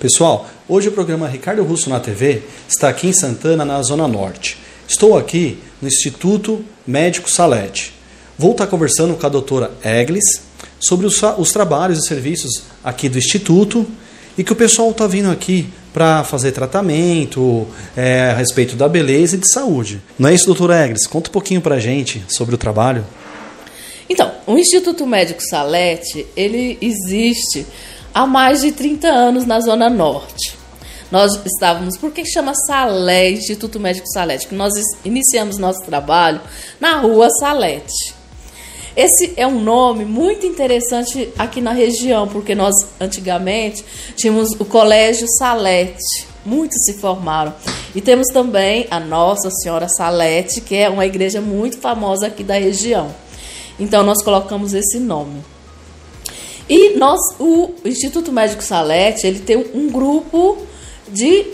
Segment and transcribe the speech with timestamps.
[0.00, 4.56] Pessoal, hoje o programa Ricardo Russo na TV está aqui em Santana, na Zona Norte.
[4.88, 7.92] Estou aqui no Instituto Médico Salete.
[8.38, 10.24] Vou estar conversando com a doutora Eglis
[10.78, 13.86] sobre os, os trabalhos e serviços aqui do Instituto
[14.38, 19.36] e que o pessoal está vindo aqui para fazer tratamento é, a respeito da beleza
[19.36, 20.00] e de saúde.
[20.18, 21.06] Não é isso, doutora Eglis?
[21.06, 23.04] Conta um pouquinho para a gente sobre o trabalho.
[24.08, 27.66] Então, o Instituto Médico Salete, ele existe
[28.14, 30.58] há mais de 30 anos na Zona Norte.
[31.10, 34.44] Nós estávamos, por que chama Salé, Instituto Médico Salete?
[34.44, 34.72] Porque nós
[35.04, 36.40] iniciamos nosso trabalho
[36.78, 38.14] na rua Salete.
[38.96, 43.84] Esse é um nome muito interessante aqui na região, porque nós antigamente
[44.16, 47.54] tínhamos o Colégio Salete, muitos se formaram.
[47.94, 52.54] E temos também a Nossa Senhora Salete, que é uma igreja muito famosa aqui da
[52.54, 53.14] região.
[53.78, 55.42] Então nós colocamos esse nome.
[56.70, 60.56] E nós, o Instituto Médico Salete, ele tem um grupo
[61.08, 61.44] de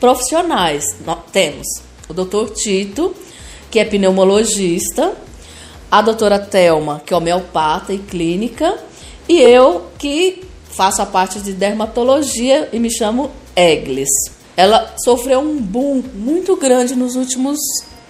[0.00, 0.84] profissionais.
[1.06, 1.64] Nós temos
[2.08, 3.14] o doutor Tito,
[3.70, 5.12] que é pneumologista,
[5.88, 8.76] a doutora Telma, que é homeopata e clínica,
[9.28, 14.08] e eu, que faço a parte de dermatologia e me chamo Eglis.
[14.56, 17.58] Ela sofreu um boom muito grande nos últimos,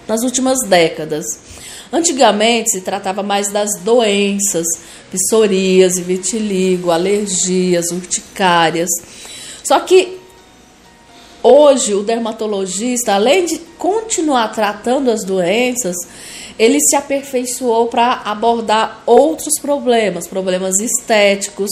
[0.07, 1.25] nas últimas décadas.
[1.91, 4.65] Antigamente se tratava mais das doenças,
[5.11, 8.89] psoríase, vitiligo, alergias, urticárias.
[9.63, 10.19] Só que
[11.41, 15.95] hoje o dermatologista, além de continuar tratando as doenças,
[16.59, 21.71] ele se aperfeiçoou para abordar outros problemas, problemas estéticos,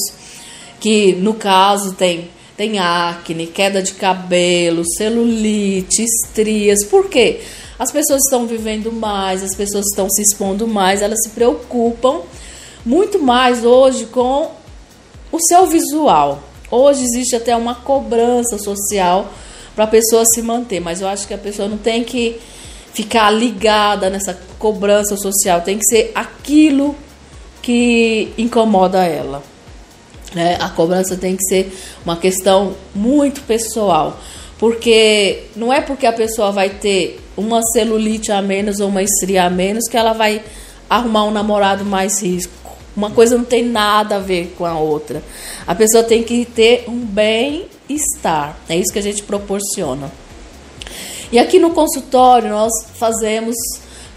[0.79, 6.83] que no caso tem tem acne, queda de cabelo, celulite, estrias.
[6.83, 7.39] Por quê?
[7.79, 12.21] As pessoas estão vivendo mais, as pessoas estão se expondo mais, elas se preocupam
[12.85, 14.51] muito mais hoje com
[15.31, 16.41] o seu visual.
[16.71, 19.31] Hoje existe até uma cobrança social
[19.75, 22.39] para a pessoa se manter, mas eu acho que a pessoa não tem que
[22.93, 26.95] ficar ligada nessa cobrança social, tem que ser aquilo
[27.61, 29.43] que incomoda ela.
[30.33, 30.57] Né?
[30.59, 34.19] A cobrança tem que ser uma questão muito pessoal,
[34.57, 39.45] porque não é porque a pessoa vai ter uma celulite a menos ou uma estria
[39.45, 40.41] a menos que ela vai
[40.89, 42.53] arrumar um namorado mais risco.
[42.95, 45.21] Uma coisa não tem nada a ver com a outra.
[45.67, 48.57] A pessoa tem que ter um bem-estar.
[48.67, 50.11] É isso que a gente proporciona.
[51.31, 53.55] E aqui no consultório nós fazemos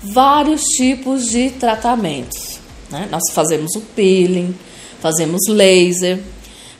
[0.02, 2.58] vários tipos de tratamentos.
[2.88, 3.06] Né?
[3.10, 4.54] Nós fazemos o peeling,
[5.00, 6.18] fazemos laser,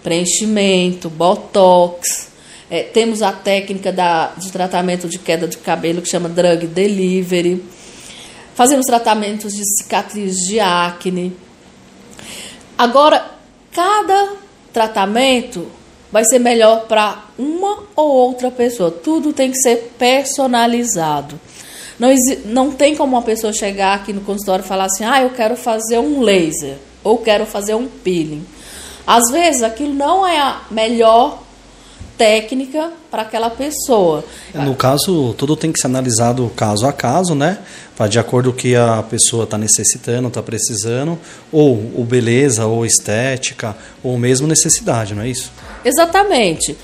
[0.03, 2.30] preenchimento, botox.
[2.71, 7.65] É, temos a técnica da, de tratamento de queda de cabelo que chama drug delivery.
[8.55, 11.37] Fazemos tratamentos de cicatriz de acne.
[12.79, 13.29] Agora,
[13.73, 14.35] cada
[14.73, 15.67] tratamento
[16.13, 18.91] vai ser melhor para uma ou outra pessoa.
[18.91, 21.41] Tudo tem que ser personalizado.
[21.99, 22.09] Não,
[22.47, 25.57] não tem como uma pessoa chegar aqui no consultório e falar assim: ah, eu quero
[25.57, 28.47] fazer um laser ou quero fazer um peeling.
[29.07, 31.43] Às vezes aquilo não é a melhor
[32.21, 34.23] técnica para aquela pessoa.
[34.53, 37.61] No caso, tudo tem que ser analisado caso a caso, né?
[38.11, 41.19] De acordo com o que a pessoa está necessitando, está precisando,
[41.51, 45.51] ou, ou beleza, ou estética, ou mesmo necessidade, não é isso?
[45.83, 46.77] Exatamente.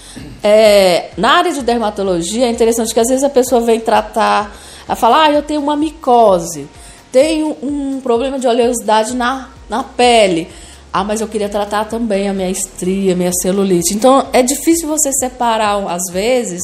[0.43, 4.97] É, na área de dermatologia é interessante que às vezes a pessoa vem tratar, ela
[4.97, 6.67] fala, ah, eu tenho uma micose,
[7.13, 10.49] tenho um problema de oleosidade na, na pele.
[10.93, 13.95] Ah, mas eu queria tratar também a minha estria, a minha celulite.
[13.95, 16.63] Então é difícil você separar, às vezes,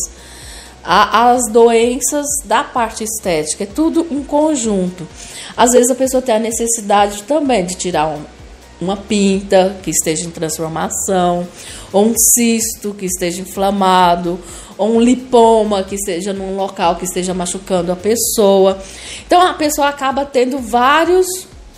[0.83, 3.65] a, as doenças da parte estética.
[3.65, 5.07] É tudo um conjunto.
[5.57, 8.23] Às vezes a pessoa tem a necessidade também de tirar um,
[8.81, 11.47] uma pinta que esteja em transformação,
[11.93, 14.41] ou um cisto que esteja inflamado,
[14.77, 18.79] ou um lipoma que esteja num local que esteja machucando a pessoa.
[19.27, 21.27] Então a pessoa acaba tendo vários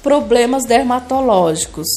[0.04, 1.88] problemas dermatológicos.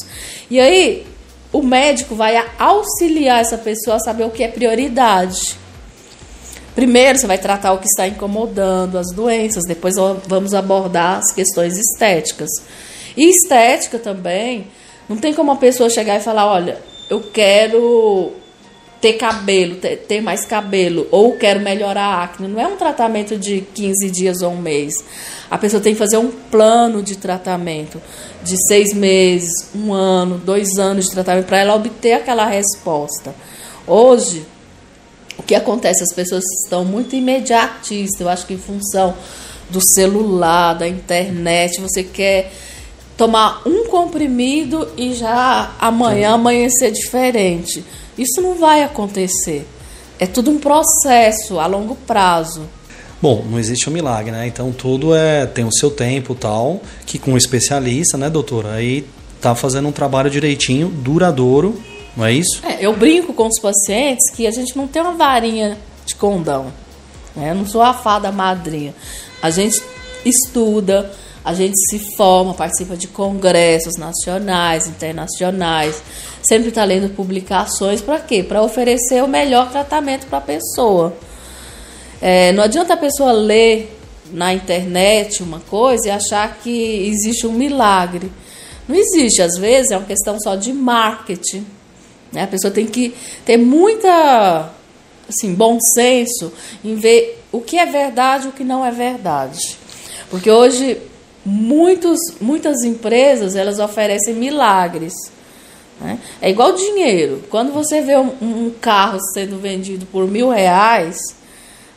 [0.50, 1.06] E aí
[1.52, 5.56] o médico vai auxiliar essa pessoa a saber o que é prioridade.
[6.74, 9.94] Primeiro você vai tratar o que está incomodando, as doenças, depois
[10.26, 12.48] vamos abordar as questões estéticas.
[13.16, 14.68] E estética também
[15.08, 16.78] não tem como uma pessoa chegar e falar, olha,
[17.10, 18.32] eu quero
[19.00, 22.48] ter cabelo, ter, ter, mais cabelo, ou quero melhorar a acne.
[22.48, 24.92] Não é um tratamento de 15 dias ou um mês.
[25.50, 28.00] A pessoa tem que fazer um plano de tratamento
[28.42, 33.34] de seis meses, um ano, dois anos de tratamento para ela obter aquela resposta.
[33.86, 34.44] Hoje,
[35.38, 36.02] o que acontece?
[36.02, 38.20] As pessoas estão muito imediatistas.
[38.20, 39.14] Eu acho que em função
[39.70, 42.52] do celular, da internet, você quer
[43.16, 47.84] tomar um comprimido e já amanhã amanhecer diferente.
[48.18, 49.66] Isso não vai acontecer.
[50.18, 52.62] é tudo um processo a longo prazo.
[53.22, 54.46] Bom, não existe um milagre, né?
[54.46, 58.74] Então tudo é tem o seu tempo tal, que com um especialista, né, doutora?
[58.74, 59.06] Aí
[59.40, 61.80] tá fazendo um trabalho direitinho, duradouro,
[62.16, 62.60] não é isso?
[62.64, 66.72] É, eu brinco com os pacientes que a gente não tem uma varinha de condão.
[67.34, 67.50] Né?
[67.50, 68.94] Eu não sou a fada madrinha.
[69.40, 69.80] A gente
[70.24, 71.12] estuda,
[71.44, 76.02] a gente se forma, participa de congressos nacionais, internacionais,
[76.48, 78.42] sempre está lendo publicações para quê?
[78.42, 81.16] Para oferecer o melhor tratamento para a pessoa.
[82.20, 83.96] É, não adianta a pessoa ler
[84.32, 88.32] na internet uma coisa e achar que existe um milagre.
[88.88, 91.66] Não existe, às vezes é uma questão só de marketing.
[92.32, 92.42] Né?
[92.42, 93.14] A pessoa tem que
[93.44, 94.70] ter muita
[95.28, 96.52] assim, bom senso
[96.82, 99.76] em ver o que é verdade e o que não é verdade.
[100.30, 100.98] Porque hoje
[101.44, 105.14] muitos, muitas empresas elas oferecem milagres.
[106.00, 106.18] Né?
[106.40, 107.44] É igual dinheiro.
[107.50, 111.18] Quando você vê um, um carro sendo vendido por mil reais,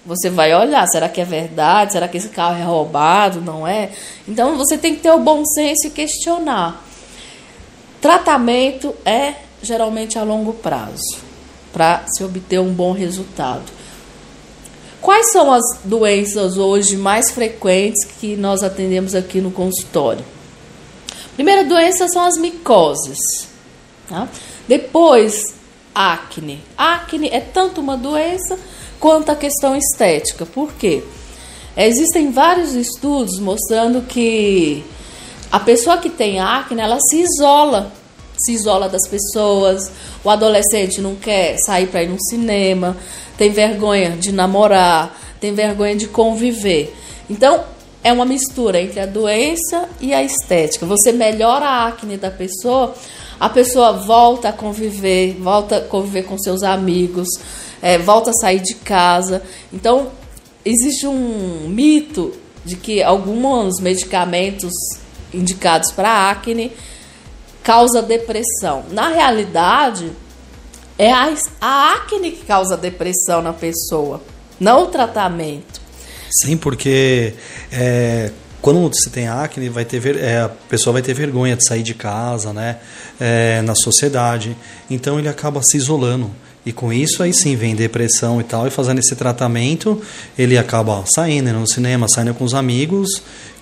[0.05, 1.93] você vai olhar, será que é verdade?
[1.93, 3.39] Será que esse carro é roubado?
[3.39, 3.91] Não é?
[4.27, 6.83] Então você tem que ter o bom senso e questionar.
[8.01, 11.19] Tratamento é geralmente a longo prazo,
[11.71, 13.71] para se obter um bom resultado.
[14.99, 20.23] Quais são as doenças hoje mais frequentes que nós atendemos aqui no consultório?
[21.35, 23.50] Primeira doença são as micoses.
[24.11, 24.27] Tá?
[24.67, 25.53] Depois,
[25.95, 26.61] acne.
[26.77, 28.59] Acne é tanto uma doença
[28.99, 30.45] quanto a questão estética.
[30.45, 31.01] Por quê?
[31.77, 34.83] Existem vários estudos mostrando que
[35.49, 37.89] a pessoa que tem acne, ela se isola,
[38.37, 39.89] se isola das pessoas.
[40.25, 42.97] O adolescente não quer sair para ir no cinema,
[43.37, 46.93] tem vergonha de namorar, tem vergonha de conviver.
[47.29, 47.63] Então,
[48.03, 50.85] é uma mistura entre a doença e a estética.
[50.85, 52.93] Você melhora a acne da pessoa,
[53.41, 57.27] a pessoa volta a conviver, volta a conviver com seus amigos,
[57.81, 59.41] é, volta a sair de casa.
[59.73, 60.11] Então,
[60.63, 62.33] existe um mito
[62.63, 64.71] de que alguns medicamentos
[65.33, 66.71] indicados para acne
[67.63, 68.83] causa depressão.
[68.91, 70.11] Na realidade,
[70.95, 74.21] é a, a acne que causa depressão na pessoa,
[74.59, 75.81] não o tratamento.
[76.43, 77.33] Sim, porque
[77.71, 81.65] é, quando você tem acne, vai ter ver, é, a pessoa vai ter vergonha de
[81.65, 82.77] sair de casa, né?
[83.19, 84.55] É, na sociedade.
[84.89, 86.29] Então ele acaba se isolando.
[86.63, 89.99] E com isso aí sim vem depressão e tal, e fazendo esse tratamento,
[90.37, 93.09] ele acaba saindo no cinema, saindo com os amigos,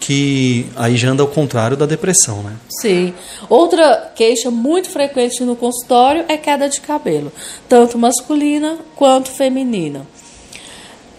[0.01, 2.57] que aí já anda ao contrário da depressão, né?
[2.81, 3.13] Sim.
[3.47, 7.31] Outra queixa muito frequente no consultório é queda de cabelo,
[7.69, 10.05] tanto masculina quanto feminina.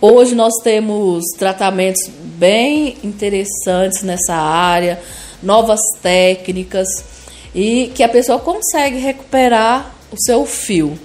[0.02, 2.10] Hoje nós temos tratamentos
[2.40, 4.98] bem interessantes nessa área,
[5.42, 6.88] novas técnicas
[7.54, 10.98] e que a pessoa consegue recuperar o seu fio.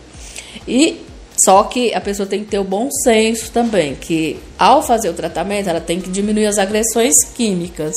[0.65, 1.01] E
[1.37, 5.13] só que a pessoa tem que ter o bom senso também, que ao fazer o
[5.13, 7.93] tratamento ela tem que diminuir as agressões químicas.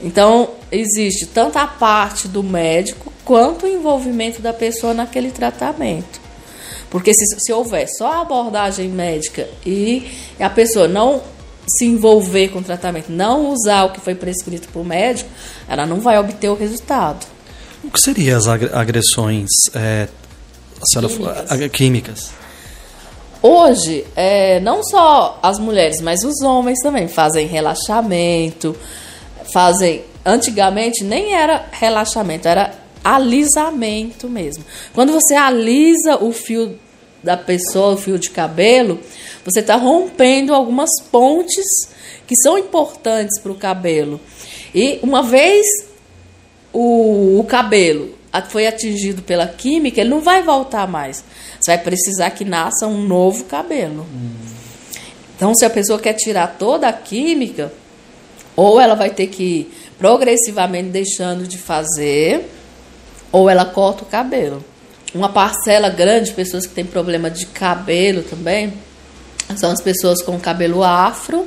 [0.00, 6.20] Então, existe tanto a parte do médico quanto o envolvimento da pessoa naquele tratamento.
[6.88, 10.08] Porque se, se houver só a abordagem médica e
[10.38, 11.20] a pessoa não
[11.68, 15.28] se envolver com o tratamento, não usar o que foi prescrito por médico,
[15.68, 17.26] ela não vai obter o resultado.
[17.84, 20.08] O que seriam as agressões é,
[20.92, 21.70] químicas.
[21.72, 22.30] químicas.
[23.40, 28.76] Hoje, é, não só as mulheres, mas os homens também fazem relaxamento,
[29.52, 30.04] fazem.
[30.26, 34.64] Antigamente nem era relaxamento, era alisamento mesmo.
[34.92, 36.78] Quando você alisa o fio
[37.22, 39.00] da pessoa, o fio de cabelo,
[39.44, 41.64] você está rompendo algumas pontes
[42.26, 44.20] que são importantes para o cabelo.
[44.74, 45.64] E uma vez
[46.72, 48.16] o, o cabelo
[48.50, 51.24] foi atingido pela química, ele não vai voltar mais.
[51.58, 54.06] Você vai precisar que nasça um novo cabelo.
[54.14, 54.30] Hum.
[55.34, 57.72] Então, se a pessoa quer tirar toda a química,
[58.54, 62.48] ou ela vai ter que ir progressivamente deixando de fazer,
[63.30, 64.64] ou ela corta o cabelo.
[65.14, 68.72] Uma parcela grande de pessoas que têm problema de cabelo também
[69.56, 71.46] são as pessoas com cabelo afro,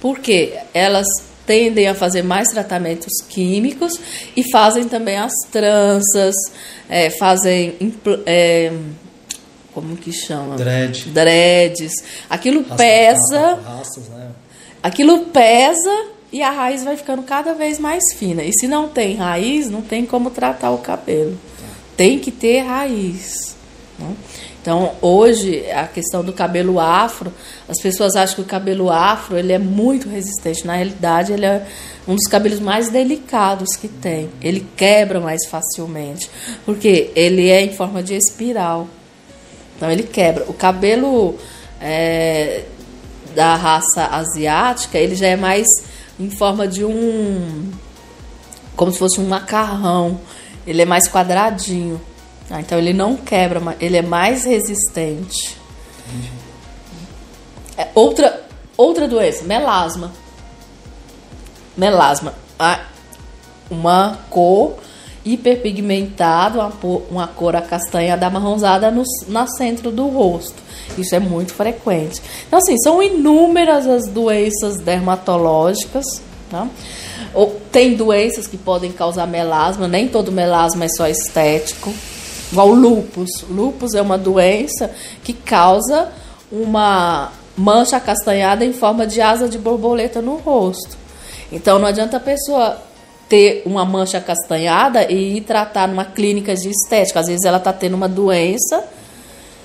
[0.00, 1.06] porque elas
[1.46, 3.92] tendem a fazer mais tratamentos químicos
[4.36, 6.34] e fazem também as tranças,
[6.88, 7.76] é, fazem.
[8.24, 8.72] É,
[9.74, 10.56] como que chama?
[10.56, 11.10] Dread.
[11.10, 11.92] Dreads.
[12.28, 13.58] Aquilo Rasta, pesa.
[14.10, 14.30] Né?
[14.82, 18.42] Aquilo pesa e a raiz vai ficando cada vez mais fina.
[18.42, 21.38] E se não tem raiz, não tem como tratar o cabelo.
[22.02, 23.54] Tem que ter raiz.
[23.96, 24.16] Né?
[24.60, 27.32] Então, hoje, a questão do cabelo afro,
[27.68, 30.66] as pessoas acham que o cabelo afro ele é muito resistente.
[30.66, 31.64] Na realidade, ele é
[32.08, 34.30] um dos cabelos mais delicados que tem.
[34.40, 36.28] Ele quebra mais facilmente,
[36.66, 38.88] porque ele é em forma de espiral.
[39.76, 40.44] Então ele quebra.
[40.48, 41.36] O cabelo
[41.80, 42.64] é,
[43.32, 45.68] da raça asiática, ele já é mais
[46.18, 47.70] em forma de um.
[48.74, 50.20] como se fosse um macarrão.
[50.66, 52.00] Ele é mais quadradinho.
[52.50, 55.56] Ah, então ele não quebra, ele é mais resistente.
[57.76, 58.44] É, outra,
[58.76, 60.12] outra doença, melasma.
[61.76, 62.34] Melasma.
[62.58, 62.80] Ah,
[63.70, 64.76] uma cor
[65.24, 66.72] hiperpigmentada, uma,
[67.10, 70.60] uma cor acastanhada amarronzada no, no centro do rosto.
[70.98, 72.20] Isso é muito frequente.
[72.46, 76.04] Então, assim, são inúmeras as doenças dermatológicas.
[76.50, 76.68] Tá?
[77.34, 81.92] Ou, tem doenças que podem causar melasma, nem todo melasma é só estético.
[82.50, 83.30] Igual o lúpus.
[83.48, 84.90] Lúpus é uma doença
[85.24, 86.08] que causa
[86.50, 90.96] uma mancha acastanhada em forma de asa de borboleta no rosto.
[91.50, 92.78] Então não adianta a pessoa
[93.28, 97.20] ter uma mancha castanhada e ir tratar numa clínica de estética.
[97.20, 98.84] Às vezes ela está tendo uma doença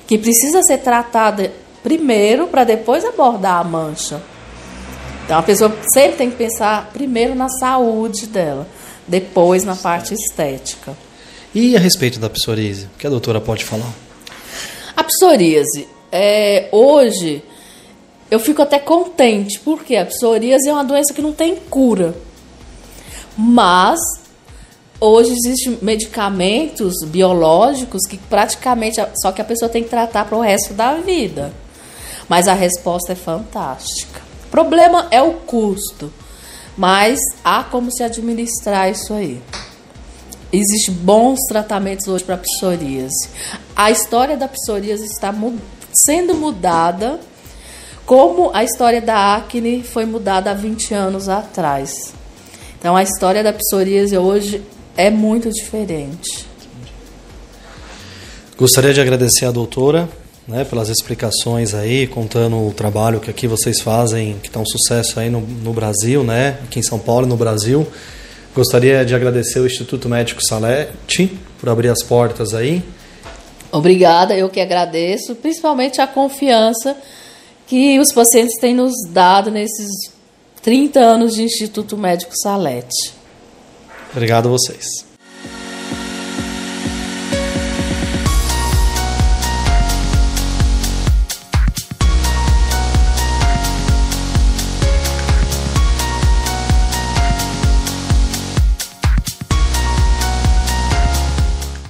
[0.07, 1.51] que precisa ser tratada
[1.83, 4.21] primeiro para depois abordar a mancha.
[5.27, 8.65] Então a pessoa sempre tem que pensar primeiro na saúde dela,
[9.05, 10.95] depois na parte estética.
[11.53, 13.91] E a respeito da psoríase, o que a doutora pode falar?
[14.95, 17.43] A psoríase, é, hoje
[18.31, 22.15] eu fico até contente, porque a psoríase é uma doença que não tem cura.
[23.37, 23.99] Mas
[24.97, 30.41] hoje existem medicamentos biológicos que praticamente só que a pessoa tem que tratar para o
[30.41, 31.51] resto da vida.
[32.29, 34.26] Mas a resposta é fantástica.
[34.47, 36.11] O problema é o custo,
[36.77, 39.41] mas há como se administrar isso aí.
[40.51, 43.29] Existem bons tratamentos hoje para psoríase.
[43.75, 45.33] A história da psoríase está
[45.93, 47.19] sendo mudada
[48.05, 52.13] como a história da acne foi mudada há 20 anos atrás.
[52.79, 54.63] Então a história da psoríase hoje
[54.95, 56.47] é muito diferente.
[58.57, 60.09] Gostaria de agradecer à doutora
[60.47, 65.19] né, pelas explicações aí, contando o trabalho que aqui vocês fazem, que está um sucesso
[65.19, 67.85] aí no, no Brasil, né, aqui em São Paulo e no Brasil.
[68.55, 72.81] Gostaria de agradecer o Instituto Médico Salete por abrir as portas aí.
[73.71, 76.95] Obrigada, eu que agradeço, principalmente a confiança
[77.67, 79.89] que os pacientes têm nos dado nesses
[80.63, 83.13] 30 anos de Instituto Médico Salete.
[84.11, 85.06] Obrigado a vocês.